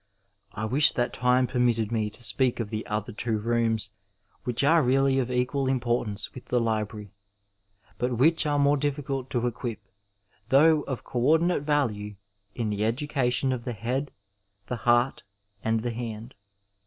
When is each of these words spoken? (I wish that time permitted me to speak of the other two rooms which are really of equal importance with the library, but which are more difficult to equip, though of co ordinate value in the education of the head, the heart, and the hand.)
(I 0.53 0.65
wish 0.65 0.93
that 0.93 1.13
time 1.13 1.45
permitted 1.45 1.91
me 1.91 2.09
to 2.09 2.23
speak 2.23 2.59
of 2.59 2.71
the 2.71 2.87
other 2.87 3.13
two 3.13 3.37
rooms 3.37 3.91
which 4.45 4.63
are 4.63 4.81
really 4.81 5.19
of 5.19 5.29
equal 5.29 5.67
importance 5.67 6.33
with 6.33 6.45
the 6.45 6.59
library, 6.59 7.11
but 7.99 8.17
which 8.17 8.47
are 8.47 8.57
more 8.57 8.77
difficult 8.77 9.29
to 9.29 9.45
equip, 9.45 9.87
though 10.49 10.81
of 10.87 11.03
co 11.03 11.19
ordinate 11.21 11.61
value 11.61 12.15
in 12.55 12.71
the 12.71 12.83
education 12.83 13.51
of 13.51 13.63
the 13.63 13.73
head, 13.73 14.09
the 14.65 14.77
heart, 14.77 15.21
and 15.63 15.81
the 15.81 15.91
hand.) 15.91 16.33